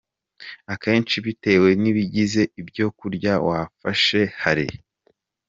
Akenshi 0.73 1.15
bitewe 1.25 1.69
n’ibigize 1.81 2.41
ibyo 2.61 2.87
kurya 2.99 3.33
wafashe, 3.47 4.21
hari 4.43 4.65